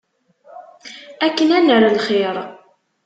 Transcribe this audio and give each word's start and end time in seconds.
Akken 1.25 1.49
ad 1.57 1.63
nerr 1.63 1.83
lxir. 1.95 2.35